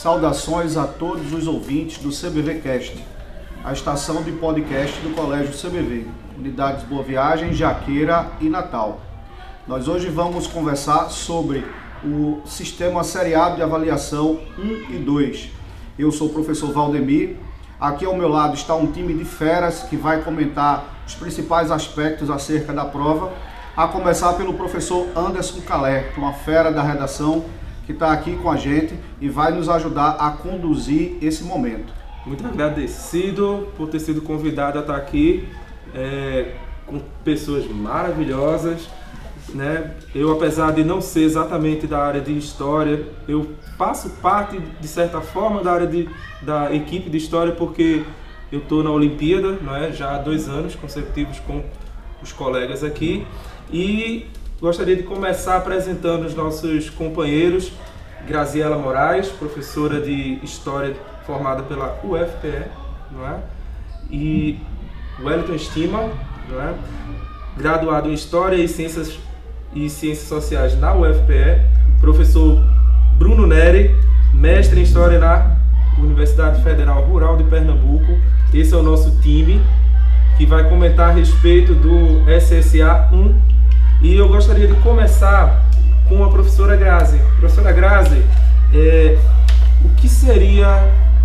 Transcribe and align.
Saudações 0.00 0.78
a 0.78 0.86
todos 0.86 1.30
os 1.34 1.46
ouvintes 1.46 1.98
do 1.98 2.08
CBV 2.08 2.62
Cast, 2.62 3.04
a 3.62 3.70
estação 3.70 4.22
de 4.22 4.32
podcast 4.32 4.98
do 5.02 5.14
Colégio 5.14 5.52
CBV, 5.52 6.06
Unidades 6.38 6.84
Boa 6.84 7.02
Viagem, 7.02 7.52
Jaqueira 7.52 8.30
e 8.40 8.48
Natal. 8.48 8.98
Nós 9.68 9.88
hoje 9.88 10.08
vamos 10.08 10.46
conversar 10.46 11.10
sobre 11.10 11.66
o 12.02 12.40
Sistema 12.46 13.04
Seriado 13.04 13.56
de 13.56 13.62
Avaliação 13.62 14.40
1 14.58 14.94
e 14.94 14.98
2. 15.04 15.50
Eu 15.98 16.10
sou 16.10 16.28
o 16.28 16.32
professor 16.32 16.72
Valdemir. 16.72 17.36
Aqui 17.78 18.06
ao 18.06 18.16
meu 18.16 18.28
lado 18.28 18.54
está 18.54 18.74
um 18.74 18.90
time 18.90 19.12
de 19.12 19.26
feras 19.26 19.82
que 19.82 19.98
vai 19.98 20.22
comentar 20.22 21.04
os 21.06 21.14
principais 21.14 21.70
aspectos 21.70 22.30
acerca 22.30 22.72
da 22.72 22.86
prova, 22.86 23.34
a 23.76 23.86
começar 23.86 24.32
pelo 24.32 24.54
professor 24.54 25.08
Anderson 25.14 25.60
Calé, 25.60 26.10
uma 26.16 26.32
fera 26.32 26.72
da 26.72 26.82
redação 26.82 27.44
que 27.90 27.94
está 27.94 28.12
aqui 28.12 28.36
com 28.36 28.48
a 28.48 28.56
gente 28.56 28.94
e 29.20 29.28
vai 29.28 29.52
nos 29.52 29.68
ajudar 29.68 30.10
a 30.10 30.30
conduzir 30.30 31.18
esse 31.20 31.42
momento. 31.42 31.92
Muito 32.24 32.46
agradecido 32.46 33.68
por 33.76 33.88
ter 33.88 33.98
sido 33.98 34.22
convidado 34.22 34.78
a 34.78 34.80
estar 34.80 34.94
aqui 34.94 35.48
é, 35.92 36.54
com 36.86 37.00
pessoas 37.24 37.66
maravilhosas. 37.66 38.88
Né? 39.52 39.92
Eu, 40.14 40.30
apesar 40.30 40.72
de 40.72 40.84
não 40.84 41.00
ser 41.00 41.22
exatamente 41.22 41.88
da 41.88 41.98
área 41.98 42.20
de 42.20 42.36
história, 42.38 43.04
eu 43.26 43.54
faço 43.76 44.10
parte, 44.22 44.60
de 44.80 44.86
certa 44.86 45.20
forma, 45.20 45.60
da 45.62 45.72
área 45.72 45.86
de, 45.88 46.08
da 46.42 46.72
equipe 46.72 47.10
de 47.10 47.16
história 47.16 47.52
porque 47.52 48.04
eu 48.52 48.60
estou 48.60 48.84
na 48.84 48.90
Olimpíada 48.90 49.58
não 49.62 49.74
é? 49.74 49.90
já 49.92 50.14
há 50.14 50.18
dois 50.18 50.48
anos 50.48 50.76
consecutivos 50.76 51.40
com 51.40 51.64
os 52.22 52.32
colegas 52.32 52.84
aqui. 52.84 53.26
E 53.72 54.26
Gostaria 54.60 54.94
de 54.94 55.04
começar 55.04 55.56
apresentando 55.56 56.26
os 56.26 56.34
nossos 56.34 56.90
companheiros. 56.90 57.72
Graziela 58.28 58.76
Moraes, 58.76 59.28
professora 59.28 59.98
de 60.02 60.38
História 60.42 60.94
formada 61.24 61.62
pela 61.62 61.98
UFPE, 62.04 62.66
não 63.10 63.26
é? 63.26 63.38
E 64.10 64.58
Wellington 65.18 65.56
Stima, 65.56 66.10
não 66.50 66.60
é? 66.60 66.74
graduado 67.56 68.10
em 68.10 68.12
História 68.12 68.56
e 68.56 68.68
Ciências 68.68 69.18
e 69.74 69.88
Ciências 69.88 70.28
Sociais 70.28 70.78
na 70.78 70.94
UFPE. 70.94 71.62
Professor 71.98 72.62
Bruno 73.16 73.46
Neri, 73.46 73.94
mestre 74.34 74.80
em 74.80 74.82
História 74.82 75.18
na 75.18 75.56
Universidade 75.98 76.62
Federal 76.62 77.02
Rural 77.04 77.38
de 77.38 77.44
Pernambuco. 77.44 78.18
Esse 78.52 78.74
é 78.74 78.76
o 78.76 78.82
nosso 78.82 79.22
time 79.22 79.58
que 80.36 80.44
vai 80.44 80.68
comentar 80.68 81.08
a 81.08 81.12
respeito 81.12 81.74
do 81.74 82.24
SSA 82.30 83.08
1 83.10 83.49
e 84.02 84.16
eu 84.16 84.28
gostaria 84.28 84.66
de 84.66 84.74
começar 84.80 85.62
com 86.08 86.24
a 86.24 86.30
professora 86.30 86.74
Grazi. 86.74 87.18
Professora 87.38 87.70
Grazi, 87.70 88.22
é, 88.72 89.18
o 89.84 89.88
que 89.90 90.08
seria 90.08 90.66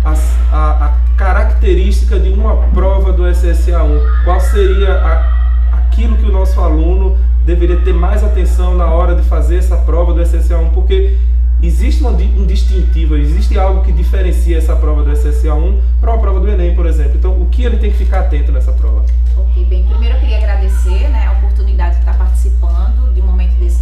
a, 0.04 0.14
a, 0.52 0.86
a, 0.86 0.94
característica 1.16 2.18
de 2.20 2.28
uma 2.28 2.56
prova 2.68 3.12
do 3.12 3.22
SSA1? 3.22 4.24
Qual 4.24 4.38
seria 4.40 4.92
a, 4.92 5.78
aquilo 5.78 6.16
que 6.18 6.26
o 6.26 6.30
nosso 6.30 6.60
aluno 6.60 7.16
deveria 7.46 7.78
ter 7.80 7.94
mais 7.94 8.22
atenção 8.22 8.74
na 8.74 8.86
hora 8.86 9.14
de 9.14 9.22
fazer 9.22 9.56
essa 9.56 9.78
prova 9.78 10.12
do 10.12 10.20
SSA1? 10.20 10.70
Porque 10.72 11.16
existe 11.62 12.04
um, 12.04 12.10
um 12.10 12.46
distintivo, 12.46 13.16
existe 13.16 13.58
algo 13.58 13.82
que 13.82 13.92
diferencia 13.92 14.58
essa 14.58 14.76
prova 14.76 15.02
do 15.02 15.10
SSA1 15.12 15.78
para 15.98 16.12
uma 16.12 16.20
prova 16.20 16.40
do 16.40 16.48
Enem, 16.48 16.74
por 16.74 16.84
exemplo. 16.84 17.12
Então, 17.16 17.40
o 17.40 17.46
que 17.46 17.64
ele 17.64 17.78
tem 17.78 17.90
que 17.90 17.96
ficar 17.96 18.20
atento 18.20 18.52
nessa 18.52 18.72
prova? 18.72 19.04
Ok, 19.38 19.64
bem, 19.64 19.84
primeiro 19.84 20.16
eu 20.16 20.20
queria 20.20 20.36
agradecer 20.36 21.08
né, 21.08 21.26
a 21.26 21.32
oportunidade 21.32 22.04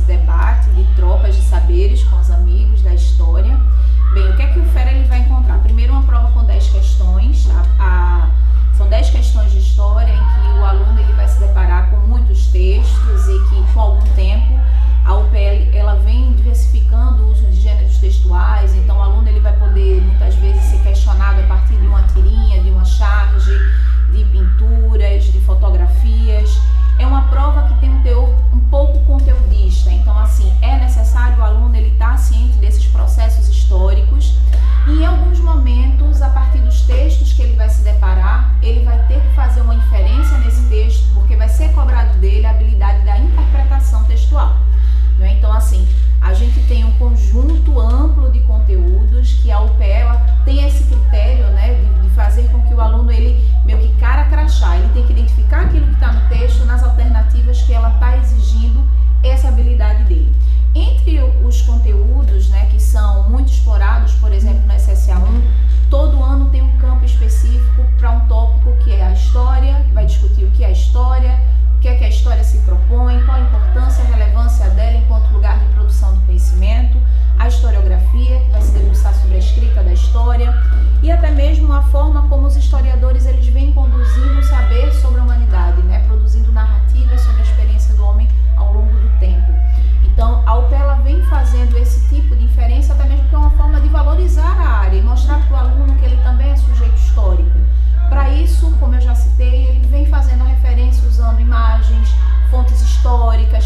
debate, 0.05 0.70
de 0.70 0.84
trocas 0.94 1.34
de 1.36 1.42
saberes 1.42 2.02
com 2.05 2.19
os 2.19 2.30
amigos 2.30 2.83
da 2.83 2.94
história. 2.94 3.58
Bem, 4.12 4.30
o 4.30 4.36
que 4.36 4.42
é 4.42 4.46
que 4.46 4.61
o 4.61 4.64
FERA 4.66 4.92
ele 4.92 5.05
vai 5.05 5.19
encontrar? 5.20 5.58
Primeiro, 5.58 5.92
uma 5.92 6.02
prova 6.02 6.30
com 6.33 6.44
10 6.44 6.69
questões. 6.69 7.48
A, 7.50 7.83
a, 7.83 8.28
são 8.77 8.88
10 8.88 9.11
questões 9.11 9.23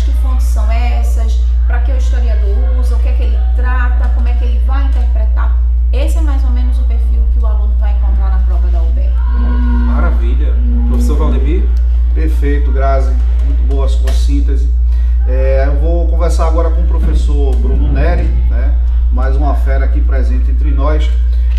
que 0.09 0.23
fontes 0.23 0.47
são 0.47 0.71
essas, 0.71 1.41
para 1.67 1.81
que 1.81 1.93
o 1.93 1.97
historiador 1.97 2.79
usa, 2.79 2.97
o 2.97 2.99
que 2.99 3.09
é 3.09 3.13
que 3.13 3.23
ele 3.25 3.39
trata, 3.55 4.09
como 4.15 4.27
é 4.27 4.33
que 4.33 4.45
ele 4.45 4.59
vai 4.61 4.87
interpretar. 4.87 5.59
Esse 5.93 6.19
é 6.19 6.21
mais 6.23 6.43
ou 6.45 6.51
menos 6.51 6.79
o 6.79 6.85
perfil 6.85 7.23
que 7.33 7.39
o 7.39 7.47
aluno 7.47 7.75
vai 7.79 7.95
encontrar 7.95 8.31
na 8.31 8.39
prova 8.39 8.69
da 8.69 8.81
UPE. 8.81 9.11
Maravilha. 9.87 10.55
Professor 10.89 11.17
Valdemir? 11.17 11.69
Perfeito, 12.15 12.73
Grazi. 12.73 13.15
Muito 13.45 13.63
boa 13.69 13.85
a 13.85 13.89
sua 13.89 14.11
síntese. 14.13 14.73
É, 15.27 15.65
eu 15.67 15.79
vou 15.79 16.09
conversar 16.09 16.47
agora 16.47 16.71
com 16.71 16.81
o 16.81 16.87
professor 16.87 17.55
Bruno 17.57 17.93
Neri, 17.93 18.25
né, 18.49 18.75
mais 19.13 19.37
uma 19.37 19.55
fera 19.55 19.85
aqui 19.85 20.01
presente 20.01 20.51
entre 20.51 20.71
nós, 20.71 21.11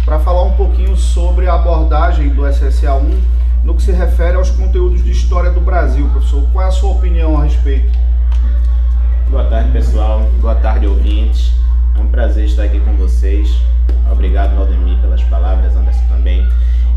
para 0.04 0.18
falar 0.18 0.44
um 0.44 0.54
pouquinho 0.54 0.98
sobre 0.98 1.48
a 1.48 1.54
abordagem 1.54 2.30
do 2.30 2.42
SSA1 2.42 3.16
no 3.64 3.76
que 3.76 3.84
se 3.84 3.92
refere 3.92 4.38
aos 4.38 4.50
conteúdos 4.50 5.04
de 5.04 5.12
história 5.12 5.52
do 5.52 5.62
Brasil. 5.62 6.08
Professor, 6.10 6.48
qual 6.52 6.66
é 6.66 6.68
a 6.68 6.72
sua 6.72 6.92
opinião 6.92 7.40
a 7.40 7.44
respeito? 7.44 8.09
Boa 9.30 9.44
tarde, 9.44 9.72
pessoal. 9.72 10.28
Boa 10.42 10.56
tarde, 10.56 10.88
ouvintes. 10.88 11.54
É 11.96 12.00
um 12.00 12.08
prazer 12.08 12.46
estar 12.46 12.64
aqui 12.64 12.80
com 12.80 12.96
vocês. 12.96 13.62
Obrigado, 14.12 14.56
Valdemir, 14.56 14.98
pelas 15.02 15.22
palavras, 15.26 15.76
Anderson 15.76 16.04
também. 16.10 16.50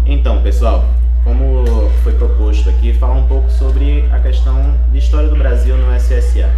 Então, 0.06 0.42
pessoal, 0.42 0.82
como 1.24 1.90
foi 2.02 2.14
proposto 2.14 2.70
aqui, 2.70 2.94
falar 2.94 3.16
um 3.16 3.26
pouco 3.26 3.50
sobre 3.50 4.08
a 4.10 4.18
questão 4.18 4.74
de 4.90 4.96
história 4.96 5.28
do 5.28 5.36
Brasil 5.36 5.76
no 5.76 5.94
SSA. 5.94 6.48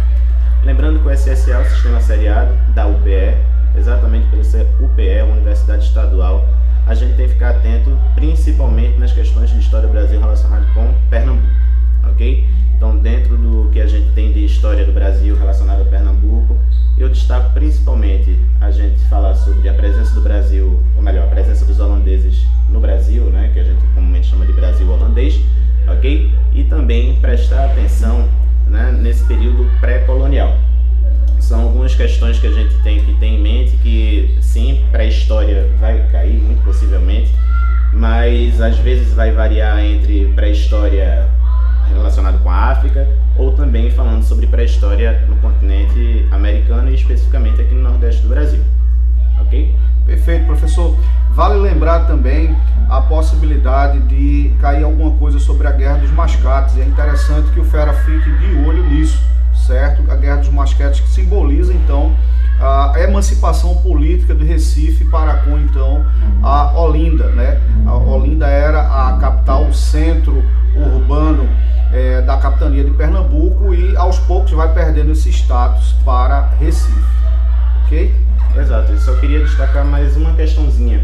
Lembrando 0.63 1.01
que 1.01 1.09
o 1.09 1.11
SSA 1.11 1.51
é 1.51 1.59
o 1.59 1.69
sistema 1.69 1.99
seriado 1.99 2.53
da 2.73 2.87
UPE, 2.87 3.35
exatamente 3.77 4.29
pelo 4.29 4.45
ser 4.45 4.65
UPE, 4.79 5.23
Universidade 5.29 5.83
Estadual, 5.83 6.47
a 6.87 6.95
gente 6.95 7.17
tem 7.17 7.27
que 7.27 7.33
ficar 7.33 7.49
atento 7.49 7.99
principalmente 8.15 8.97
nas 8.97 9.11
questões 9.11 9.49
de 9.49 9.59
história 9.59 9.87
do 9.87 9.91
Brasil 9.91 10.21
relacionadas 10.21 10.69
com 10.69 10.93
Pernambuco, 11.09 11.64
ok? 12.11 12.45
Então, 12.75 12.97
dentro 12.97 13.37
do 13.37 13.69
que 13.71 13.79
a 13.79 13.87
gente 13.87 14.11
tem 14.11 14.31
de 14.31 14.45
história 14.45 14.85
do 14.85 14.91
Brasil 14.91 15.37
relacionada 15.37 15.81
a 15.81 15.85
Pernambuco, 15.85 16.57
eu 16.97 17.09
destaco 17.09 17.53
principalmente 17.53 18.37
a 18.59 18.71
gente 18.71 18.99
falar 19.09 19.35
sobre 19.35 19.67
a 19.69 19.73
presença 19.73 20.13
do 20.13 20.21
Brasil, 20.21 20.81
ou 20.95 21.01
melhor, 21.01 21.25
a 21.25 21.27
presença 21.27 21.65
dos 21.65 21.79
holandeses 21.79 22.45
no 22.69 22.79
Brasil, 22.79 23.23
né, 23.25 23.49
que 23.53 23.59
a 23.59 23.63
gente 23.63 23.83
comumente 23.93 24.27
chama 24.27 24.45
de 24.45 24.53
Brasil 24.53 24.89
holandês, 24.89 25.39
ok? 25.87 26.31
E 26.53 26.63
também 26.63 27.15
prestar 27.19 27.65
atenção 27.65 28.27
né, 28.67 28.91
nesse 28.91 29.23
período 29.25 29.69
pré-colonial. 29.79 30.57
São 31.39 31.61
algumas 31.61 31.93
questões 31.93 32.39
que 32.39 32.47
a 32.47 32.51
gente 32.51 32.75
tem 32.81 33.03
que 33.03 33.13
ter 33.19 33.27
em 33.27 33.39
mente 33.39 33.77
que, 33.77 34.37
sim, 34.41 34.83
pré 34.91 35.05
pré-história 35.05 35.69
vai 35.79 36.07
cair, 36.11 36.41
muito 36.41 36.63
possivelmente, 36.63 37.31
mas 37.93 38.59
às 38.59 38.77
vezes 38.79 39.13
vai 39.13 39.31
variar 39.31 39.83
entre 39.83 40.31
pré-história 40.35 41.29
relacionada 41.93 42.37
com 42.39 42.49
a 42.49 42.55
África 42.55 43.07
ou 43.37 43.53
também 43.53 43.91
falando 43.91 44.23
sobre 44.23 44.47
pré-história 44.47 45.25
no 45.27 45.35
continente 45.37 46.27
americano 46.31 46.89
e 46.89 46.95
especificamente 46.95 47.61
aqui 47.61 47.73
no 47.73 47.83
Nordeste 47.83 48.21
do 48.21 48.29
Brasil. 48.29 48.63
Ok? 49.41 49.75
Perfeito, 50.05 50.45
professor. 50.45 50.95
Vale 51.31 51.55
lembrar 51.55 52.05
também 52.05 52.55
a 52.89 53.01
possibilidade 53.01 53.99
de 54.01 54.53
cair 54.61 54.83
alguma 54.83 55.11
coisa 55.17 55.39
sobre 55.39 55.67
a 55.67 55.71
Guerra 55.71 55.97
dos 55.97 56.11
Mascates. 56.11 56.77
É 56.77 56.85
interessante 56.85 57.51
que 57.51 57.59
o 57.59 57.63
Fera 57.65 57.93
fique 57.93 58.31
de 58.37 58.67
olho 58.67 58.83
nisso, 58.83 59.21
certo? 59.53 60.03
A 60.09 60.15
Guerra 60.15 60.37
dos 60.37 60.49
Mascates 60.49 61.01
que 61.01 61.09
simboliza 61.09 61.73
então 61.73 62.15
a 62.59 62.93
emancipação 62.99 63.75
política 63.77 64.33
do 64.33 64.45
Recife 64.45 65.03
para 65.05 65.33
com 65.37 65.57
então 65.59 66.05
a 66.41 66.79
Olinda, 66.79 67.27
né? 67.29 67.59
A 67.85 67.95
Olinda 67.95 68.47
era 68.47 68.79
a 68.81 69.17
capital, 69.17 69.65
o 69.65 69.73
centro 69.73 70.43
urbano 70.75 71.49
é, 71.91 72.21
da 72.21 72.37
capitania 72.37 72.83
de 72.83 72.91
Pernambuco 72.91 73.73
e 73.73 73.95
aos 73.95 74.19
poucos 74.19 74.51
vai 74.51 74.73
perdendo 74.73 75.11
esse 75.11 75.29
status 75.29 75.93
para 76.03 76.49
Recife, 76.59 76.99
ok? 77.85 78.13
Exato, 78.57 78.91
eu 78.91 78.97
só 78.97 79.13
queria 79.15 79.39
destacar 79.39 79.85
mais 79.85 80.15
uma 80.15 80.33
questãozinha. 80.33 81.03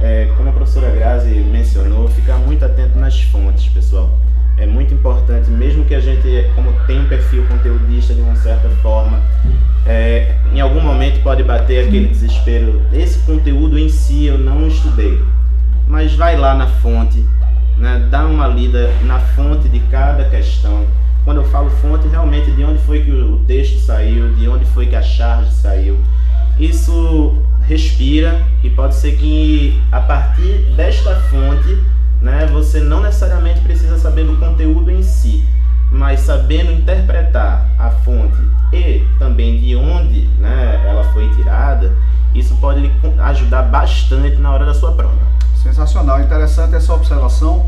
É, 0.00 0.32
como 0.36 0.48
a 0.48 0.52
professora 0.52 0.90
Grazi 0.90 1.30
mencionou, 1.30 2.08
ficar 2.08 2.36
muito 2.36 2.64
atento 2.64 2.98
nas 2.98 3.20
fontes, 3.22 3.68
pessoal. 3.68 4.18
É 4.56 4.66
muito 4.66 4.92
importante, 4.92 5.50
mesmo 5.50 5.84
que 5.84 5.94
a 5.94 6.00
gente, 6.00 6.50
como 6.54 6.72
tem 6.86 7.00
um 7.00 7.08
perfil 7.08 7.44
conteudista 7.46 8.14
de 8.14 8.20
uma 8.20 8.36
certa 8.36 8.68
forma, 8.82 9.20
é, 9.86 10.36
em 10.52 10.60
algum 10.60 10.80
momento 10.80 11.22
pode 11.22 11.42
bater 11.42 11.86
aquele 11.86 12.08
desespero. 12.08 12.82
Esse 12.92 13.18
conteúdo 13.20 13.78
em 13.78 13.88
si 13.88 14.26
eu 14.26 14.38
não 14.38 14.66
estudei, 14.66 15.20
mas 15.86 16.14
vai 16.14 16.36
lá 16.36 16.54
na 16.54 16.66
fonte, 16.66 17.24
né, 17.76 18.08
dá 18.10 18.26
uma 18.26 18.46
lida 18.46 18.90
na 19.02 19.18
fonte 19.18 19.68
de 19.68 19.80
cada 19.80 20.24
questão. 20.24 20.86
Quando 21.24 21.38
eu 21.38 21.44
falo 21.44 21.70
fonte, 21.70 22.08
realmente 22.08 22.50
de 22.50 22.64
onde 22.64 22.78
foi 22.82 23.02
que 23.02 23.10
o 23.10 23.38
texto 23.46 23.78
saiu, 23.78 24.34
de 24.34 24.48
onde 24.48 24.64
foi 24.66 24.86
que 24.86 24.96
a 24.96 25.02
charge 25.02 25.52
saiu 25.52 25.98
isso 26.58 27.42
respira 27.62 28.42
e 28.62 28.70
pode 28.70 28.94
ser 28.94 29.16
que 29.16 29.80
a 29.90 30.00
partir 30.00 30.72
desta 30.76 31.14
fonte, 31.22 31.82
né, 32.20 32.46
você 32.46 32.80
não 32.80 33.00
necessariamente 33.00 33.60
precisa 33.60 33.98
saber 33.98 34.24
do 34.24 34.36
conteúdo 34.36 34.90
em 34.90 35.02
si, 35.02 35.44
mas 35.90 36.20
sabendo 36.20 36.72
interpretar 36.72 37.66
a 37.78 37.90
fonte 37.90 38.38
e 38.72 39.04
também 39.18 39.60
de 39.60 39.76
onde 39.76 40.26
né, 40.38 40.84
ela 40.86 41.04
foi 41.12 41.28
tirada, 41.34 41.92
isso 42.34 42.56
pode 42.56 42.90
ajudar 43.18 43.62
bastante 43.62 44.36
na 44.36 44.52
hora 44.52 44.64
da 44.64 44.74
sua 44.74 44.92
prova. 44.92 45.32
Sensacional, 45.62 46.20
interessante 46.20 46.74
essa 46.74 46.92
observação, 46.92 47.66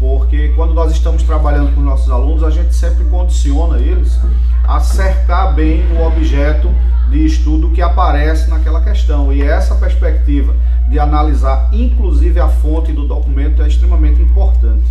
porque 0.00 0.48
quando 0.56 0.74
nós 0.74 0.90
estamos 0.90 1.22
trabalhando 1.22 1.72
com 1.74 1.80
nossos 1.80 2.10
alunos, 2.10 2.42
a 2.42 2.50
gente 2.50 2.74
sempre 2.74 3.04
condiciona 3.04 3.78
eles 3.78 4.18
a 4.64 4.80
cercar 4.80 5.54
bem 5.54 5.84
o 5.96 6.04
objeto 6.04 6.68
de 7.10 7.24
estudo 7.24 7.70
que 7.70 7.80
aparece 7.80 8.50
naquela 8.50 8.80
questão. 8.80 9.32
E 9.32 9.42
essa 9.42 9.76
perspectiva 9.76 10.54
de 10.88 10.98
analisar, 10.98 11.68
inclusive, 11.72 12.40
a 12.40 12.48
fonte 12.48 12.92
do 12.92 13.06
documento 13.06 13.62
é 13.62 13.68
extremamente 13.68 14.20
importante. 14.20 14.84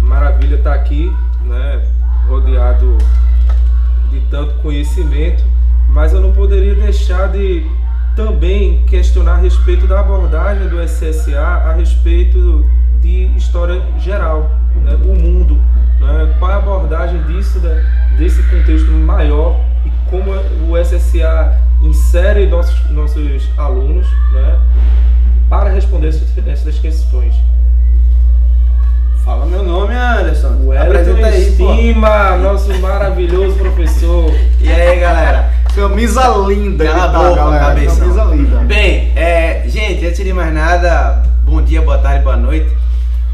Maravilha 0.00 0.56
estar 0.56 0.70
tá 0.70 0.76
aqui, 0.76 1.12
né, 1.44 1.86
rodeado 2.28 2.96
de 4.10 4.20
tanto 4.30 4.54
conhecimento, 4.62 5.44
mas 5.88 6.12
eu 6.12 6.20
não 6.20 6.32
poderia 6.32 6.74
deixar 6.74 7.28
de 7.28 7.66
também 8.16 8.82
questionar 8.86 9.34
a 9.34 9.36
respeito 9.36 9.86
da 9.86 10.00
abordagem 10.00 10.68
do 10.68 10.82
SSA 10.82 11.38
a 11.38 11.74
respeito 11.74 12.66
de 13.02 13.26
história 13.36 13.80
geral, 13.98 14.50
né, 14.82 14.96
o 15.04 15.14
mundo, 15.14 15.54
né, 16.00 16.34
qual 16.38 16.50
é 16.50 16.54
a 16.54 16.56
abordagem 16.56 17.22
disso, 17.24 17.58
né, 17.60 17.84
desse 18.16 18.42
contexto 18.44 18.90
maior 18.90 19.60
e 19.84 19.90
como 20.10 20.32
o 20.32 20.82
SSA 20.82 21.60
insere 21.82 22.46
nossos, 22.46 22.90
nossos 22.90 23.50
alunos 23.58 24.08
né, 24.32 24.58
para 25.50 25.68
responder 25.68 26.08
essas 26.08 26.78
questões. 26.78 27.34
Fala 29.26 29.44
meu 29.44 29.62
nome, 29.62 29.92
Anderson. 29.92 30.56
O 30.64 30.72
Apresenta 30.72 31.26
aí, 31.26 31.50
Estima, 31.50 32.30
pô. 32.30 32.38
nosso 32.38 32.72
maravilhoso 32.78 33.56
professor. 33.56 34.32
E 34.60 34.70
aí, 34.70 35.00
galera? 35.00 35.55
Camisa 35.76 36.34
linda, 36.48 36.86
Cala 36.86 37.04
a 37.04 37.08
boca, 37.08 37.34
galera. 37.34 37.64
Cabeça. 37.66 38.00
Camisa 38.00 38.24
linda. 38.24 38.56
Bem, 38.60 39.12
é, 39.14 39.62
gente, 39.68 40.06
antes 40.06 40.24
de 40.24 40.32
mais 40.32 40.54
nada, 40.54 41.22
bom 41.42 41.60
dia, 41.60 41.82
boa 41.82 41.98
tarde, 41.98 42.24
boa 42.24 42.34
noite. 42.34 42.74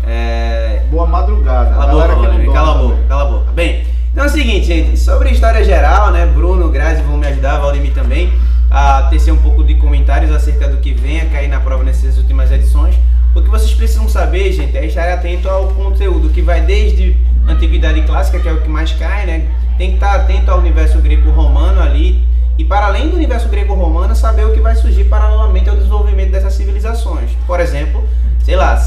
É... 0.05 0.83
Boa 0.91 1.07
madrugada. 1.07 1.71
Cala 1.71 1.85
a 1.85 2.17
boca, 2.17 2.53
cala 2.53 2.71
a 2.73 2.75
boca, 2.75 2.99
cala 3.09 3.23
a 3.23 3.25
boca. 3.27 3.53
Bem, 3.53 3.85
então 4.11 4.25
é 4.25 4.27
o 4.27 4.31
seguinte, 4.31 4.67
gente, 4.67 4.99
sobre 4.99 5.31
história 5.31 5.63
geral, 5.63 6.11
né? 6.11 6.27
Bruno, 6.27 6.69
Grazi 6.69 7.01
vão 7.03 7.17
me 7.17 7.29
ajudar, 7.29 7.59
Valdemir 7.59 7.95
também, 7.95 8.33
a 8.69 9.05
tecer 9.05 9.33
um 9.33 9.39
pouco 9.39 9.63
de 9.63 9.77
comentários 9.77 10.33
acerca 10.33 10.67
do 10.67 10.79
que 10.79 10.93
vem 10.93 11.21
a 11.21 11.27
cair 11.27 11.47
na 11.47 11.61
prova 11.61 11.85
nessas 11.85 12.19
últimas 12.19 12.51
edições. 12.51 12.97
O 13.37 13.41
que 13.41 13.51
vocês 13.51 13.73
precisam 13.73 14.09
saber, 14.09 14.51
gente, 14.51 14.77
é 14.77 14.85
estar 14.85 15.09
atento 15.13 15.49
ao 15.49 15.69
conteúdo 15.69 16.29
que 16.29 16.43
vai 16.43 16.61
desde 16.61 17.17
antiguidade 17.49 18.03
clássica, 18.03 18.41
que 18.41 18.49
é 18.49 18.53
o 18.53 18.61
que 18.61 18.69
mais 18.69 18.91
cai, 18.95 19.27
né? 19.27 19.47
Tem 19.79 19.91
que 19.91 19.95
estar 19.95 20.17
atento 20.17 20.51
ao 20.51 20.59
universo 20.59 20.99
greco-romano 20.99 21.81
ali. 21.81 22.32
E 22.59 22.65
para 22.65 22.87
além 22.87 23.09
do 23.09 23.17
universo 23.17 23.49
greco-romano, 23.49 24.15
saber 24.15 24.47
o 24.47 24.53
que 24.53 24.61
vai 24.61 24.75
surgir 24.75 25.05
paralelamente 25.05 25.69
ao 25.69 25.77
desenvolvimento 25.77 26.31
dessas 26.31 26.55
civilizações. 26.55 27.31
Por 27.47 27.61
exemplo, 27.61 28.07
sei 28.45 28.57
lá, 28.57 28.79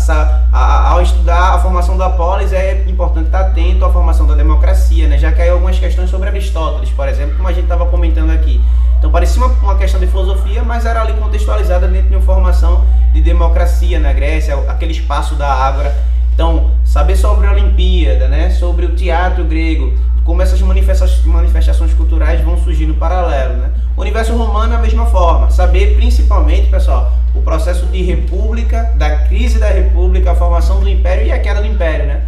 ao 0.51 1.01
estudar 1.01 1.55
a 1.55 1.59
formação 1.59 1.97
da 1.97 2.09
polis 2.09 2.53
é 2.53 2.83
importante 2.87 3.27
estar 3.27 3.39
atento 3.39 3.83
à 3.85 3.91
formação 3.91 4.27
da 4.27 4.35
democracia, 4.35 5.07
né? 5.07 5.17
Já 5.17 5.31
que 5.31 5.41
aí 5.41 5.49
algumas 5.49 5.79
questões 5.79 6.09
sobre 6.09 6.29
Aristóteles, 6.29 6.89
por 6.91 7.07
exemplo, 7.07 7.35
como 7.35 7.47
a 7.47 7.53
gente 7.53 7.63
estava 7.63 7.85
comentando 7.85 8.31
aqui. 8.31 8.61
Então 8.99 9.09
parecia 9.09 9.43
uma, 9.43 9.53
uma, 9.61 9.75
questão 9.75 9.99
de 9.99 10.07
filosofia, 10.07 10.63
mas 10.63 10.85
era 10.85 11.01
ali 11.01 11.13
contextualizada 11.13 11.87
dentro 11.87 12.09
de 12.09 12.15
uma 12.15 12.21
formação 12.21 12.85
de 13.13 13.21
democracia 13.21 13.99
na 13.99 14.13
Grécia, 14.13 14.55
aquele 14.67 14.91
espaço 14.91 15.35
da 15.35 15.51
Ágora. 15.51 15.95
Então, 16.33 16.71
saber 16.83 17.15
sobre 17.15 17.47
a 17.47 17.51
Olimpíada, 17.51 18.27
né? 18.27 18.49
Sobre 18.49 18.85
o 18.85 18.95
teatro 18.95 19.45
grego, 19.45 19.93
como 20.25 20.41
essas 20.41 20.59
manifestações 20.59 21.93
culturais 21.93 22.41
vão 22.41 22.57
surgir 22.57 22.87
no 22.87 22.95
paralelo, 22.95 23.57
né? 23.57 23.69
O 23.95 24.01
universo 24.01 24.35
romano 24.35 24.73
é 24.73 24.75
a 24.75 24.79
mesma 24.79 25.05
forma. 25.05 25.51
Saber 25.51 25.95
principalmente, 25.95 26.67
pessoal, 26.67 27.13
o 27.35 27.41
processo 27.43 27.85
de 27.85 28.01
república, 28.01 28.91
da 28.97 29.17
crise 29.19 29.59
da 29.59 29.67
república, 29.67 30.31
a 30.31 30.35
formação 30.35 30.79
do 30.79 30.89
império 30.89 31.27
e 31.27 31.31
a 31.31 31.39
queda 31.39 31.61
do 31.61 31.67
império, 31.67 32.07
né? 32.07 32.23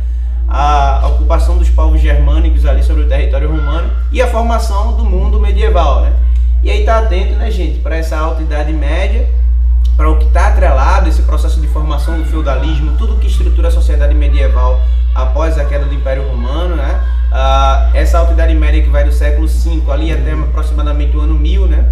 A 0.47 1.07
ocupação 1.07 1.57
dos 1.57 1.69
povos 1.69 1.99
germânicos 1.99 2.65
ali 2.67 2.83
sobre 2.83 3.03
o 3.03 3.09
território 3.09 3.49
romano 3.49 3.91
e 4.11 4.21
a 4.21 4.27
formação 4.27 4.95
do 4.95 5.03
mundo 5.03 5.39
medieval, 5.39 6.01
né? 6.01 6.13
E 6.63 6.69
aí 6.69 6.85
tá 6.85 6.99
atento, 6.99 7.33
né, 7.33 7.49
gente, 7.49 7.79
para 7.79 7.97
essa 7.97 8.15
alta 8.15 8.43
idade 8.43 8.71
média, 8.73 9.27
para 9.97 10.09
o 10.11 10.19
que 10.19 10.25
está 10.25 10.49
atrelado, 10.49 11.09
esse 11.09 11.23
processo 11.23 11.59
de 11.59 11.67
formação 11.67 12.19
do 12.19 12.25
feudalismo, 12.25 12.95
tudo 12.97 13.15
que 13.15 13.25
estrutura 13.25 13.69
a 13.69 13.71
sociedade 13.71 14.13
medieval 14.13 14.79
após 15.15 15.57
a 15.57 15.65
queda 15.65 15.85
do 15.85 15.93
Império 15.93 16.27
Romano, 16.29 16.75
né? 16.75 17.01
Uh, 17.31 17.97
essa 17.97 18.19
alta 18.19 18.33
idade 18.33 18.53
média 18.53 18.81
que 18.81 18.89
vai 18.89 19.03
do 19.03 19.11
século 19.11 19.47
V 19.47 19.91
ali 19.91 20.13
até 20.13 20.31
aproximadamente 20.33 21.17
o 21.17 21.21
ano 21.21 21.33
1000, 21.33 21.67
né? 21.67 21.91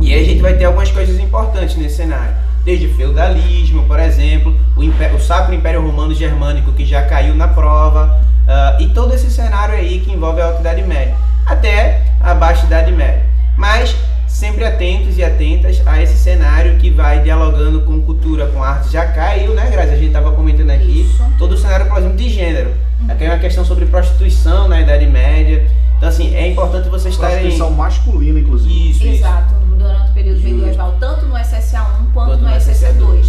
E 0.00 0.14
aí 0.14 0.22
a 0.22 0.24
gente 0.24 0.40
vai 0.40 0.54
ter 0.54 0.64
algumas 0.64 0.90
coisas 0.92 1.18
importantes 1.18 1.76
nesse 1.76 1.96
cenário. 1.96 2.34
Desde 2.64 2.86
feudalismo, 2.88 3.84
por 3.86 3.98
exemplo, 3.98 4.56
o, 4.76 4.82
império, 4.82 5.16
o 5.16 5.20
Sacro 5.20 5.52
Império 5.52 5.84
Romano 5.84 6.14
Germânico 6.14 6.72
que 6.72 6.86
já 6.86 7.02
caiu 7.02 7.34
na 7.34 7.48
prova, 7.48 8.20
uh, 8.46 8.80
e 8.80 8.88
todo 8.90 9.12
esse 9.14 9.28
cenário 9.28 9.74
aí 9.74 10.00
que 10.00 10.12
envolve 10.12 10.40
a 10.40 10.46
Alta 10.46 10.60
Idade 10.60 10.82
Média, 10.82 11.16
até 11.44 12.02
a 12.20 12.34
Baixa 12.34 12.66
Idade 12.66 12.92
Média. 12.92 13.24
Mas 13.56 13.96
sempre 14.42 14.64
atentos 14.64 15.16
e 15.16 15.22
atentas 15.22 15.80
a 15.86 16.02
esse 16.02 16.18
cenário 16.18 16.76
que 16.76 16.90
vai 16.90 17.22
dialogando 17.22 17.82
com 17.82 18.02
cultura, 18.02 18.48
com 18.48 18.60
arte. 18.60 18.90
Já 18.90 19.06
caiu, 19.06 19.54
né, 19.54 19.70
Grazi? 19.70 19.92
A 19.92 19.94
gente 19.94 20.08
estava 20.08 20.32
comentando 20.32 20.70
aqui, 20.70 21.02
Isso. 21.02 21.24
todo 21.38 21.52
o 21.52 21.56
cenário, 21.56 21.86
por 21.86 21.98
exemplo, 21.98 22.16
de 22.16 22.28
gênero. 22.28 22.74
Uhum. 23.00 23.12
Aqui 23.12 23.22
é 23.22 23.28
uma 23.28 23.38
questão 23.38 23.64
sobre 23.64 23.86
prostituição 23.86 24.66
na 24.66 24.80
Idade 24.80 25.06
Média. 25.06 25.64
Então, 25.96 26.08
assim, 26.08 26.34
é 26.34 26.48
importante 26.48 26.88
vocês 26.88 27.14
estarem. 27.14 27.36
Prostituição 27.36 27.70
masculina, 27.70 28.40
inclusive. 28.40 28.90
Isso, 28.90 29.06
Exato, 29.06 29.54
isso. 29.54 29.76
durante 29.76 30.10
o 30.10 30.12
período 30.12 30.40
medieval, 30.40 30.96
tanto 30.98 31.26
no 31.26 31.36
SSA1 31.36 32.12
quanto 32.12 32.38
no, 32.38 32.50
no 32.50 32.56
SSA2. 32.56 33.24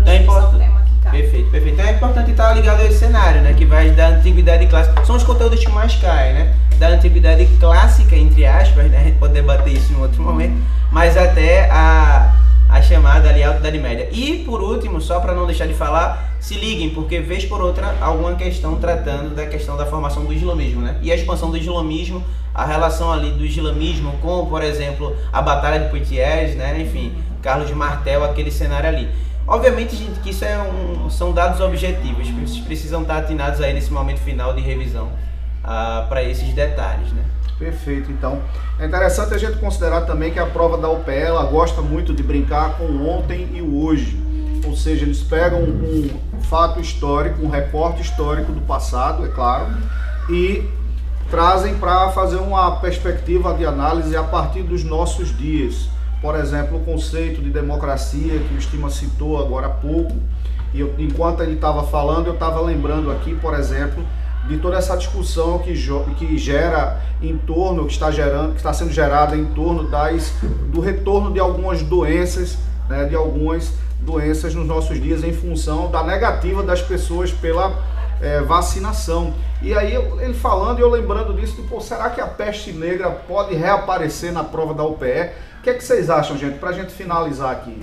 Então 0.00 0.12
é 0.12 0.16
importante. 0.16 0.75
Perfeito, 1.10 1.50
perfeito. 1.50 1.74
Então 1.74 1.86
é 1.86 1.92
importante 1.92 2.30
estar 2.30 2.52
ligado 2.54 2.80
a 2.80 2.84
esse 2.84 2.98
cenário, 2.98 3.40
né? 3.42 3.54
Que 3.54 3.64
vai 3.64 3.90
da 3.90 4.08
antiguidade 4.08 4.66
clássica. 4.66 5.04
São 5.04 5.16
os 5.16 5.22
conteúdos 5.22 5.64
que 5.64 5.70
mais 5.70 5.94
caem, 5.96 6.34
né? 6.34 6.54
Da 6.78 6.88
antiguidade 6.88 7.46
clássica, 7.58 8.16
entre 8.16 8.44
aspas, 8.44 8.90
né? 8.90 8.98
A 8.98 9.04
gente 9.04 9.18
pode 9.18 9.32
debater 9.32 9.72
isso 9.72 9.92
em 9.92 10.00
outro 10.00 10.22
momento. 10.22 10.54
Mas 10.90 11.16
até 11.16 11.70
a, 11.70 12.34
as 12.68 12.84
chamada 12.86 13.28
ali 13.28 13.42
Alta 13.42 13.60
Idade 13.60 13.78
Média. 13.78 14.08
E 14.12 14.44
por 14.44 14.60
último, 14.60 15.00
só 15.00 15.20
para 15.20 15.34
não 15.34 15.46
deixar 15.46 15.66
de 15.66 15.74
falar, 15.74 16.36
se 16.40 16.54
liguem, 16.54 16.90
porque 16.90 17.20
vez 17.20 17.44
por 17.44 17.60
outra 17.60 17.94
alguma 18.00 18.34
questão 18.34 18.76
tratando 18.76 19.34
da 19.34 19.46
questão 19.46 19.76
da 19.76 19.86
formação 19.86 20.24
do 20.24 20.32
islamismo, 20.32 20.82
né? 20.82 20.96
E 21.02 21.10
a 21.10 21.14
expansão 21.14 21.50
do 21.50 21.56
islamismo, 21.56 22.22
a 22.54 22.64
relação 22.64 23.12
ali 23.12 23.30
do 23.30 23.44
islamismo 23.44 24.12
com, 24.22 24.46
por 24.46 24.62
exemplo, 24.62 25.16
a 25.32 25.42
Batalha 25.42 25.80
de 25.80 25.90
Poitiers, 25.90 26.54
né? 26.54 26.80
Enfim, 26.80 27.12
Carlos 27.42 27.70
Martel, 27.70 28.24
aquele 28.24 28.50
cenário 28.50 28.88
ali. 28.88 29.08
Obviamente, 29.46 29.94
gente, 29.94 30.18
que 30.20 30.30
isso 30.30 30.44
é 30.44 30.58
um, 30.58 31.08
são 31.08 31.32
dados 31.32 31.60
objetivos, 31.60 32.28
vocês 32.28 32.58
precisam 32.58 33.02
estar 33.02 33.18
atinados 33.18 33.60
aí 33.60 33.72
nesse 33.72 33.92
momento 33.92 34.18
final 34.18 34.52
de 34.52 34.60
revisão 34.60 35.08
ah, 35.62 36.04
para 36.08 36.22
esses 36.22 36.52
detalhes, 36.52 37.12
né? 37.12 37.22
Perfeito, 37.58 38.10
então. 38.10 38.42
É 38.78 38.86
interessante 38.86 39.34
a 39.34 39.38
gente 39.38 39.58
considerar 39.58 40.02
também 40.02 40.32
que 40.32 40.38
a 40.38 40.46
prova 40.46 40.76
da 40.76 40.90
UPE 40.90 41.12
ela 41.12 41.44
gosta 41.44 41.80
muito 41.80 42.12
de 42.12 42.22
brincar 42.22 42.76
com 42.76 42.84
ontem 43.08 43.48
e 43.54 43.62
o 43.62 43.84
hoje. 43.84 44.20
Ou 44.66 44.76
seja, 44.76 45.04
eles 45.04 45.22
pegam 45.22 45.62
um 45.62 46.10
fato 46.42 46.80
histórico, 46.80 47.42
um 47.42 47.48
recorte 47.48 48.02
histórico 48.02 48.52
do 48.52 48.60
passado, 48.62 49.24
é 49.24 49.28
claro, 49.28 49.68
e 50.28 50.68
trazem 51.30 51.76
para 51.76 52.10
fazer 52.10 52.36
uma 52.36 52.76
perspectiva 52.76 53.54
de 53.54 53.64
análise 53.64 54.16
a 54.16 54.22
partir 54.22 54.62
dos 54.62 54.84
nossos 54.84 55.36
dias. 55.36 55.88
Por 56.20 56.34
exemplo, 56.34 56.78
o 56.78 56.84
conceito 56.84 57.42
de 57.42 57.50
democracia 57.50 58.38
que 58.38 58.54
o 58.54 58.58
Estima 58.58 58.90
citou 58.90 59.38
agora 59.38 59.66
há 59.66 59.70
pouco, 59.70 60.16
e 60.72 60.80
eu, 60.80 60.94
enquanto 60.98 61.42
ele 61.42 61.54
estava 61.54 61.84
falando, 61.84 62.26
eu 62.26 62.34
estava 62.34 62.60
lembrando 62.60 63.10
aqui, 63.10 63.34
por 63.34 63.54
exemplo, 63.54 64.04
de 64.48 64.58
toda 64.58 64.76
essa 64.76 64.96
discussão 64.96 65.58
que, 65.58 65.72
que 66.18 66.38
gera 66.38 67.00
em 67.20 67.36
torno, 67.36 67.86
que 67.86 67.92
está 67.92 68.10
gerando, 68.10 68.52
que 68.52 68.58
está 68.58 68.72
sendo 68.72 68.92
gerada 68.92 69.36
em 69.36 69.46
torno 69.46 69.88
das, 69.88 70.32
do 70.72 70.80
retorno 70.80 71.32
de 71.32 71.40
algumas 71.40 71.82
doenças, 71.82 72.58
né, 72.88 73.04
de 73.04 73.14
algumas 73.14 73.72
doenças 74.00 74.54
nos 74.54 74.66
nossos 74.66 75.00
dias 75.00 75.24
em 75.24 75.32
função 75.32 75.90
da 75.90 76.02
negativa 76.02 76.62
das 76.62 76.80
pessoas 76.80 77.32
pela 77.32 77.95
é, 78.20 78.40
vacinação. 78.40 79.34
E 79.62 79.74
aí 79.74 79.94
ele 79.94 80.34
falando 80.34 80.78
e 80.78 80.82
eu 80.82 80.90
lembrando 80.90 81.34
disso, 81.34 81.64
pô, 81.68 81.80
será 81.80 82.10
que 82.10 82.20
a 82.20 82.26
peste 82.26 82.72
negra 82.72 83.10
pode 83.10 83.54
reaparecer 83.54 84.32
na 84.32 84.44
prova 84.44 84.74
da 84.74 84.84
UPE? 84.84 85.30
O 85.58 85.62
que, 85.62 85.70
é 85.70 85.74
que 85.74 85.84
vocês 85.84 86.10
acham, 86.10 86.36
gente? 86.36 86.58
Para 86.58 86.70
a 86.70 86.72
gente 86.72 86.92
finalizar 86.92 87.50
aqui. 87.50 87.78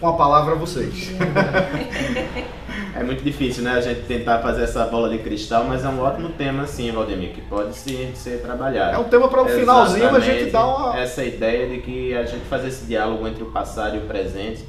Com 0.00 0.08
a 0.08 0.12
palavra 0.12 0.52
a 0.52 0.56
vocês. 0.56 1.10
É 2.94 3.02
muito 3.04 3.22
difícil, 3.22 3.62
né, 3.62 3.72
a 3.72 3.80
gente 3.80 4.02
tentar 4.02 4.40
fazer 4.40 4.64
essa 4.64 4.84
bola 4.86 5.08
de 5.08 5.18
cristal, 5.18 5.64
mas 5.64 5.84
é 5.84 5.88
um 5.88 6.00
ótimo 6.00 6.30
tema, 6.30 6.66
sim, 6.66 6.90
Valdemir, 6.90 7.32
que 7.32 7.40
pode 7.42 7.76
sim 7.76 8.10
ser 8.14 8.42
trabalhado. 8.42 8.96
É 8.96 8.98
um 8.98 9.04
tema 9.04 9.28
para 9.28 9.42
o 9.42 9.48
finalzinho 9.48 10.08
a 10.08 10.18
gente 10.18 10.50
dar 10.50 10.66
uma. 10.66 10.98
Essa 10.98 11.24
ideia 11.24 11.68
de 11.68 11.78
que 11.78 12.12
a 12.14 12.24
gente 12.24 12.44
fazer 12.46 12.68
esse 12.68 12.86
diálogo 12.86 13.26
entre 13.28 13.44
o 13.44 13.52
passado 13.52 13.94
e 13.94 13.98
o 13.98 14.02
presente 14.02 14.64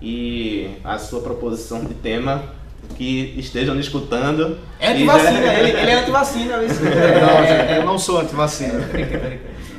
e 0.00 0.76
a 0.84 0.96
sua 0.96 1.22
proposição 1.22 1.84
de 1.84 1.94
tema 1.94 2.42
que 2.96 3.34
estejam 3.38 3.78
escutando. 3.78 4.58
É 4.78 4.92
antivacina, 4.92 5.42
já... 5.42 5.54
ele, 5.58 5.70
ele 5.70 5.90
é 5.90 6.00
antivacina. 6.00 6.56
Não, 6.58 6.68
gente, 6.68 7.72
eu 7.76 7.84
não 7.84 7.98
sou 7.98 8.20
antivacina. 8.20 8.80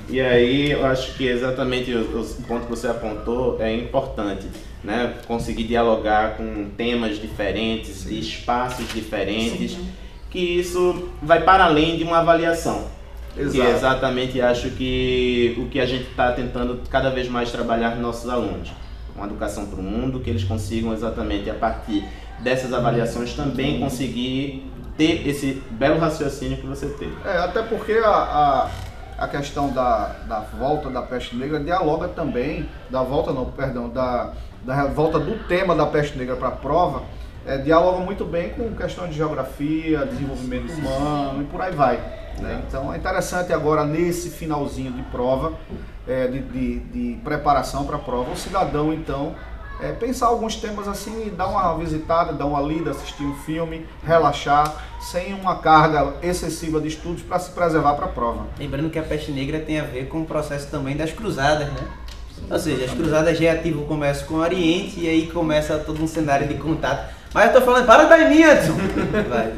e 0.10 0.20
aí 0.20 0.72
eu 0.72 0.86
acho 0.86 1.14
que 1.16 1.28
exatamente 1.28 1.94
o, 1.94 2.22
o 2.22 2.44
ponto 2.48 2.66
que 2.66 2.70
você 2.70 2.88
apontou 2.88 3.58
é 3.62 3.74
importante 3.74 4.48
né? 4.84 5.16
conseguir 5.26 5.64
dialogar 5.64 6.36
com 6.36 6.70
temas 6.76 7.20
diferentes, 7.20 8.06
espaços 8.06 8.88
diferentes, 8.94 9.72
Sim. 9.72 9.88
que 10.30 10.40
isso 10.40 11.10
vai 11.22 11.42
para 11.42 11.66
além 11.66 11.98
de 11.98 12.04
uma 12.04 12.20
avaliação. 12.20 12.92
Exato. 13.36 13.56
Que 13.56 13.62
exatamente 13.62 14.42
acho 14.42 14.70
que 14.72 15.56
o 15.58 15.68
que 15.68 15.80
a 15.80 15.86
gente 15.86 16.10
está 16.10 16.32
tentando 16.34 16.82
cada 16.90 17.10
vez 17.10 17.28
mais 17.28 17.52
trabalhar 17.52 17.92
nos 17.92 18.02
nossos 18.02 18.30
alunos. 18.30 18.72
Uma 19.16 19.26
educação 19.26 19.68
para 19.68 19.80
o 19.80 19.84
mundo, 19.84 20.20
que 20.20 20.30
eles 20.30 20.44
consigam 20.44 20.94
exatamente 20.94 21.50
a 21.50 21.54
partir 21.54 22.04
dessas 22.44 22.74
avaliações 22.74 23.34
também 23.34 23.80
conseguir 23.80 24.72
ter 24.98 25.28
esse 25.28 25.64
belo 25.72 26.00
raciocínio 26.00 26.58
que 26.58 26.68
você 26.68 26.88
teve. 26.88 27.16
É, 27.26 27.38
até 27.38 27.64
porque 27.64 27.94
a, 27.94 28.10
a, 28.10 28.70
a 29.18 29.28
questão 29.28 29.72
da, 29.72 30.16
da 30.28 30.40
volta 30.40 30.90
da 30.90 31.02
peste 31.02 31.36
negra 31.36 31.60
dialoga 31.60 32.08
também, 32.10 32.70
da 32.90 33.02
volta 33.02 33.32
não, 33.32 33.46
perdão, 33.46 33.90
da 33.90 34.34
da 34.66 34.86
volta 34.86 35.20
do 35.20 35.38
tema 35.48 35.76
da 35.76 35.86
peste 35.86 36.18
negra 36.18 36.36
para 36.36 36.48
a 36.48 36.52
prova, 36.52 37.04
é, 37.46 37.58
dialoga 37.58 38.00
muito 38.00 38.24
bem 38.24 38.52
com 38.52 38.74
questão 38.74 39.08
de 39.08 39.14
geografia, 39.14 40.06
desenvolvimento 40.06 40.72
humano 40.72 41.42
e 41.42 41.46
por 41.46 41.62
aí 41.62 41.74
vai. 41.74 41.98
Né? 42.40 42.64
Então 42.66 42.94
é 42.94 42.98
interessante 42.98 43.52
agora 43.52 43.86
nesse 43.86 44.30
finalzinho 44.30 44.92
de 44.92 45.04
prova, 45.04 45.54
é, 46.08 46.28
de, 46.28 46.40
de, 46.40 46.80
de, 46.80 47.22
preparação 47.22 47.86
para 47.86 47.98
a 47.98 48.00
prova, 48.00 48.32
o 48.32 48.38
cidadão 48.38 48.94
então 48.94 49.36
é, 49.82 49.92
pensar 49.92 50.28
alguns 50.28 50.56
temas 50.56 50.88
assim, 50.88 51.32
dar 51.36 51.48
uma 51.48 51.78
visitada, 51.78 52.34
dar 52.34 52.46
uma 52.46 52.62
lida, 52.62 52.92
assistir 52.92 53.24
um 53.24 53.36
filme, 53.38 53.86
relaxar, 54.06 54.84
sem 55.00 55.34
uma 55.34 55.58
carga 55.58 56.14
excessiva 56.22 56.80
de 56.80 56.88
estudos 56.88 57.22
para 57.22 57.40
se 57.40 57.52
preservar 57.52 57.94
para 57.96 58.06
a 58.06 58.10
prova. 58.10 58.48
Lembrando 58.58 58.90
que 58.90 59.00
a 59.00 59.04
peste 59.04 59.32
negra 59.32 59.60
tem 59.60 59.80
a 59.80 59.84
ver 59.84 60.08
com 60.08 60.22
o 60.22 60.26
processo 60.26 60.70
também 60.70 60.96
das 60.96 61.12
cruzadas, 61.12 61.68
né? 61.68 61.88
Ou 62.50 62.60
seja, 62.60 62.86
as 62.86 62.92
cruzadas 62.92 63.38
já 63.38 63.54
ativam 63.54 63.84
o 63.84 63.86
comércio 63.86 64.26
com 64.28 64.36
o 64.36 64.40
Oriente 64.40 65.00
e 65.00 65.08
aí 65.08 65.28
começa 65.28 65.78
todo 65.78 66.02
um 66.02 66.08
cenário 66.08 66.48
de 66.48 66.56
contato. 66.56 67.14
Mas 67.34 67.48
eu 67.48 67.54
tô 67.54 67.62
falando, 67.66 67.86
para 67.86 68.04
da 68.04 68.18
mim, 68.30 68.42
Edson! 68.42 68.74
Vai. 69.30 69.54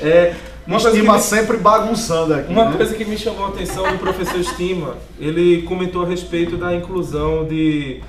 É, 0.00 0.34
uma 0.66 0.76
Estima 0.76 1.14
me... 1.14 1.20
sempre 1.20 1.56
bagunçando 1.56 2.34
aqui. 2.34 2.52
Uma 2.52 2.66
né? 2.66 2.76
coisa 2.76 2.94
que 2.94 3.04
me 3.04 3.16
chamou 3.16 3.46
a 3.46 3.48
atenção 3.48 3.90
do 3.90 3.98
professor 3.98 4.38
Estima, 4.38 4.96
ele 5.18 5.62
comentou 5.62 6.04
a 6.04 6.06
respeito 6.06 6.56
da 6.56 6.74
inclusão 6.74 7.44
de 7.44 8.00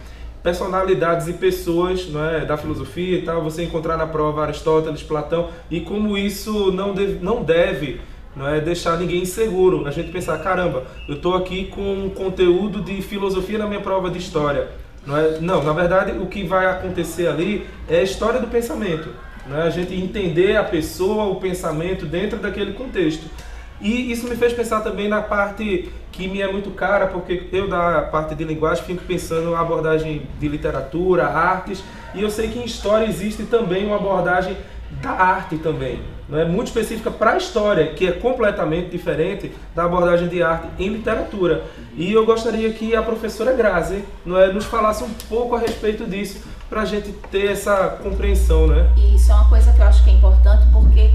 personalidades 0.44 1.28
e 1.28 1.34
pessoas 1.34 2.10
não 2.10 2.24
é, 2.24 2.46
da 2.46 2.58
filosofia 2.58 3.20
e 3.20 3.22
tal, 3.22 3.44
você 3.44 3.64
encontrar 3.64 3.98
na 3.98 4.08
prova 4.08 4.44
Aristóteles, 4.44 5.04
Platão, 5.04 5.50
e 5.70 5.82
como 5.82 6.18
isso 6.18 6.72
não 6.72 6.94
deve, 6.94 7.24
não 7.24 7.44
deve 7.44 8.02
não 8.36 8.48
é 8.48 8.62
deixar 8.62 8.98
ninguém 8.98 9.22
inseguro. 9.22 9.86
A 9.86 9.92
gente 9.92 10.12
pensar, 10.12 10.38
caramba, 10.40 10.86
eu 11.08 11.16
estou 11.16 11.36
aqui 11.36 11.66
com 11.66 11.82
um 11.82 12.10
conteúdo 12.10 12.82
de 12.82 13.02
filosofia 13.02 13.58
na 13.58 13.68
minha 13.68 13.82
prova 13.82 14.10
de 14.10 14.20
história. 14.20 14.70
Não, 15.06 15.18
é? 15.18 15.40
não, 15.40 15.64
na 15.64 15.74
verdade 15.74 16.12
o 16.18 16.28
que 16.28 16.44
vai 16.44 16.66
acontecer 16.68 17.28
ali 17.28 17.68
é 17.90 18.00
a 18.00 18.04
história 18.04 18.40
do 18.40 18.48
pensamento. 18.48 19.10
Não 19.48 19.58
é? 19.58 19.64
A 19.64 19.70
gente 19.70 19.94
entender 19.94 20.56
a 20.56 20.64
pessoa, 20.64 21.26
o 21.26 21.36
pensamento 21.36 22.06
dentro 22.06 22.38
daquele 22.38 22.74
contexto. 22.74 23.26
E 23.82 24.12
isso 24.12 24.28
me 24.28 24.36
fez 24.36 24.54
pensar 24.54 24.82
também 24.82 25.08
na 25.08 25.22
parte 25.22 25.92
que 26.12 26.28
me 26.28 26.42
é 26.42 26.52
muito 26.52 26.72
cara, 26.72 27.08
porque 27.08 27.48
eu 27.52 27.68
da 27.68 28.02
parte 28.04 28.36
de 28.36 28.44
linguagem 28.44 28.84
fico 28.84 29.04
pensando 29.06 29.52
na 29.52 29.60
abordagem 29.60 30.28
de 30.40 30.48
literatura, 30.48 31.26
artes, 31.26 31.84
e 32.14 32.22
eu 32.22 32.30
sei 32.30 32.50
que 32.50 32.60
em 32.60 32.66
história 32.66 33.06
existe 33.06 33.44
também 33.44 33.86
uma 33.86 33.96
abordagem 33.96 34.58
da 35.02 35.12
arte 35.12 35.58
também 35.58 36.02
não 36.32 36.40
é 36.40 36.46
muito 36.46 36.68
específica 36.68 37.12
para 37.12 37.34
a 37.34 37.38
história, 37.38 37.88
que 37.88 38.08
é 38.08 38.14
completamente 38.14 38.90
diferente 38.90 39.52
da 39.76 39.84
abordagem 39.84 40.30
de 40.30 40.42
arte 40.42 40.70
em 40.80 40.88
literatura. 40.88 41.66
E 41.94 42.14
eu 42.14 42.26
gostaria 42.26 42.72
que 42.72 42.96
a 42.96 43.04
professora 43.04 43.52
Grazi 43.52 44.06
não 44.26 44.40
é, 44.40 44.52
nos 44.52 44.64
falasse 44.64 45.04
um 45.04 45.10
pouco 45.28 45.56
a 45.58 45.60
respeito 45.60 46.06
disso, 46.10 46.42
para 46.70 46.84
a 46.84 46.86
gente 46.86 47.12
ter 47.30 47.52
essa 47.52 48.00
compreensão, 48.02 48.66
né? 48.66 48.90
Isso 49.14 49.30
é 49.30 49.36
uma 49.36 49.50
coisa 49.50 49.74
que 49.74 49.82
eu 49.82 49.86
acho 49.86 50.06
que 50.06 50.10
é 50.10 50.14
importante, 50.14 50.64
porque 50.72 51.12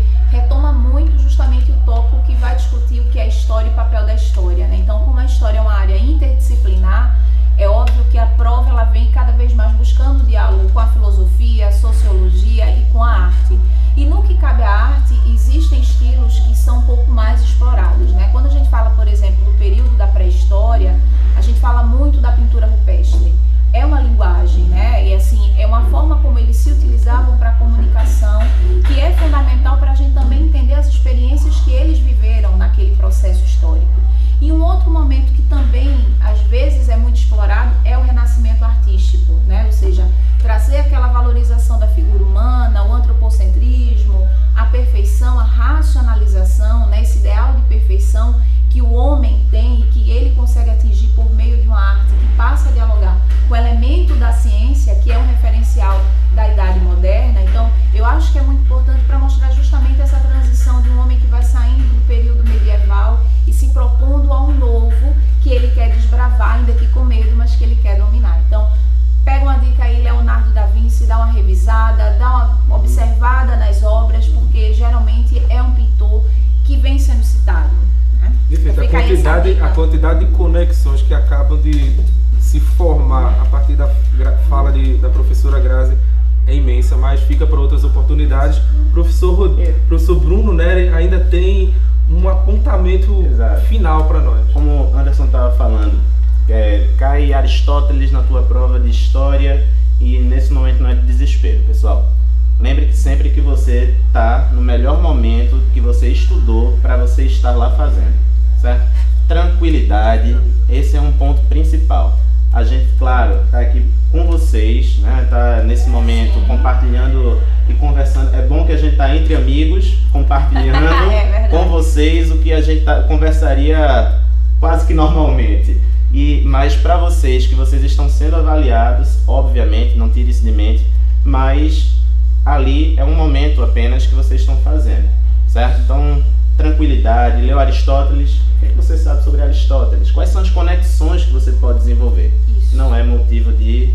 fica 87.37 87.47
para 87.47 87.61
outras 87.61 87.85
oportunidades. 87.85 88.59
Professor, 88.93 89.61
É. 89.61 89.75
professor 89.87 90.19
Bruno 90.19 90.55
Neri 90.55 90.88
ainda 90.88 91.21
tem 91.21 91.75
um 92.11 92.26
apontamento 92.28 93.25
Exato. 93.31 93.61
final 93.66 94.05
para 94.05 94.21
nós. 94.21 94.50
Como 94.52 94.71
o 94.90 94.97
Anderson 94.97 95.26
estava 95.26 95.55
falando, 95.55 96.00
é, 96.49 96.88
cai 96.97 97.35
Aristóteles 97.35 98.11
na 98.11 98.23
tua 98.23 98.43
prova 98.43 98.81
de 98.81 98.88
história 98.88 99.66
e 100.00 100.19
nesse 100.19 100.50
momento 100.52 100.83
não 100.83 100.88
é 100.88 100.95
de 100.95 101.02
desespero, 101.02 101.62
pessoal. 101.64 102.11
Lembre 102.59 102.87
que 102.87 102.97
sempre 102.97 103.28
que 103.28 103.40
você 103.40 103.95
está 104.07 104.49
no 104.52 104.62
melhor 104.62 105.02
momento 105.02 105.61
que 105.75 105.81
você 105.81 106.09
estudou 106.09 106.78
para 106.81 106.97
você 106.97 107.25
estar 107.25 107.50
lá 107.50 107.71
fazendo, 107.73 108.14
certo? 108.62 108.87
Tranquilidade, 109.28 110.35
esse 110.71 110.97
é 110.97 111.00
um 111.00 111.12
ponto 111.12 111.43
principal. 111.49 112.19
A 112.56 112.64
gente, 112.64 112.88
claro, 112.98 113.42
está 113.44 113.60
aqui 113.60 113.84
com 114.10 114.25
vocês, 114.25 114.96
né? 115.00 115.26
Tá 115.28 115.62
nesse 115.62 115.90
momento 115.90 116.40
compartilhando 116.46 117.38
e 117.68 117.75
conversando. 117.75 118.34
É 118.34 118.40
bom 118.40 118.64
que 118.64 118.72
a 118.72 118.78
gente 118.78 118.92
está 118.92 119.14
entre 119.14 119.34
amigos, 119.34 119.98
compartilhando 120.10 120.86
É 121.12 121.48
com 121.50 121.68
vocês 121.68 122.30
o 122.30 122.38
que 122.38 122.54
a 122.54 122.62
gente 122.62 122.82
tá- 122.82 123.02
conversaria 123.02 124.10
quase 124.58 124.86
que 124.86 124.94
normalmente. 124.94 125.78
E 126.10 126.40
mas 126.46 126.75
para 126.75 126.96
vocês 126.96 127.46
que 127.46 127.54
vocês 127.54 127.84
estão 127.84 128.08
sendo 128.08 128.36
avaliados, 128.36 129.18
obviamente, 129.28 129.98
não 129.98 130.08
tire 130.08 130.30
isso 130.30 130.42
de 130.42 130.50
mente, 130.50 130.86
mas 131.22 132.00
ali 132.42 132.98
é 132.98 133.04
um 133.04 133.14
momento 133.14 133.62
apenas 133.62 134.06
que 134.06 134.14
vocês 134.14 134.40
estão 134.40 134.56
fazendo, 134.62 135.06
certo? 135.46 135.82
Então, 135.82 136.22
tranquilidade, 136.56 137.42
leu 137.42 137.58
Aristóteles. 137.58 138.40
O 138.56 138.60
que, 138.60 138.66
é 138.66 138.68
que 138.70 138.75
você 138.75 138.96
sabe 138.96 139.22
sobre 139.22 139.42
Aristóteles? 139.42 140.10
Quais 140.10 140.30
são 140.30 140.40
as 140.40 140.50
conexões 140.50 141.25
que 141.25 141.32
você 141.32 141.52
pode 141.52 141.80
desenvolver? 141.80 142.32
Isso. 142.58 142.76
Não 142.76 142.94
é 142.94 143.02
motivo 143.02 143.52
de 143.52 143.92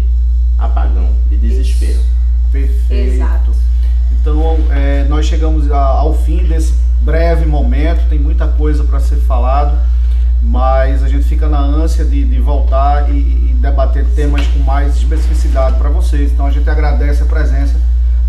apagão, 0.58 1.10
de 1.30 1.38
desespero. 1.38 2.00
Perfeito. 2.52 3.14
Exato. 3.14 3.52
Então, 4.12 4.58
é, 4.70 5.04
nós 5.06 5.26
chegamos 5.26 5.72
ao 5.72 6.14
fim 6.14 6.44
desse 6.44 6.74
breve 7.02 7.46
momento, 7.46 8.08
tem 8.08 8.20
muita 8.20 8.48
coisa 8.48 8.84
para 8.84 9.00
ser 9.00 9.16
falado, 9.16 9.76
mas 10.42 11.04
a 11.04 11.08
gente 11.08 11.24
fica 11.24 11.48
na 11.48 11.60
ânsia 11.60 12.06
de, 12.06 12.24
de 12.24 12.40
voltar 12.40 13.10
e, 13.10 13.18
e 13.18 13.56
debater 13.60 14.06
temas 14.16 14.46
com 14.48 14.60
mais 14.60 14.96
especificidade 14.98 15.78
para 15.78 15.90
vocês. 15.90 16.32
Então, 16.32 16.46
a 16.46 16.52
gente 16.52 16.70
agradece 16.70 17.24
a 17.24 17.26
presença 17.26 17.80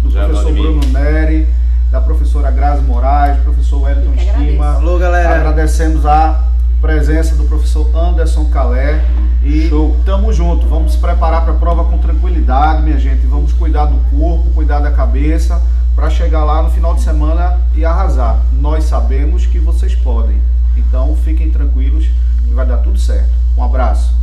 do 0.02 0.10
Já, 0.10 0.24
professor. 0.24 0.52
Bruno 0.52 0.86
Neri, 0.86 1.46
da 1.92 2.00
professora 2.00 2.50
Grazi 2.50 2.80
Moraes, 2.82 3.37
do 3.37 3.42
professor 3.42 3.82
Wellington 3.82 4.14
Estima. 4.14 4.76
Alô, 4.76 4.99
galera. 4.99 5.37
Agradecemos 5.37 6.06
a 6.06 6.42
presença 6.80 7.37
do 7.37 7.44
professor 7.44 7.94
Anderson 7.94 8.46
Calé 8.46 9.04
e 9.44 9.70
tamo 10.06 10.32
junto. 10.32 10.66
Vamos 10.66 10.92
se 10.92 10.99
preparar 10.99 11.42
para 11.42 11.52
a 11.52 11.56
prova 11.56 11.84
com 11.84 11.99
tranquilidade, 11.99 12.80
minha 12.82 12.99
gente. 12.99 13.26
Vamos 13.26 13.52
cuidar 13.52 13.84
do 13.84 13.99
corpo, 14.11 14.50
cuidar 14.54 14.80
da 14.80 14.90
cabeça 14.90 15.62
para 15.94 16.08
chegar 16.08 16.44
lá 16.44 16.62
no 16.62 16.70
final 16.70 16.94
de 16.94 17.02
semana 17.02 17.61
e 17.75 17.84
arrasar. 17.84 18.40
Nós 18.54 18.84
sabemos 18.84 19.44
que 19.44 19.58
vocês 19.58 19.94
podem. 19.94 20.40
Então 20.75 21.14
fiquem 21.16 21.50
tranquilos 21.50 22.06
que 22.42 22.54
vai 22.54 22.64
dar 22.64 22.78
tudo 22.78 22.99
certo. 22.99 23.30
Um 23.54 23.62
abraço. 23.62 24.16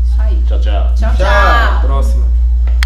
Tchau, 0.48 0.60
tchau. 0.60 0.94
Tchau, 0.96 0.96
Tchau. 0.96 1.16
tchau. 1.18 1.82
Próxima. 1.82 2.39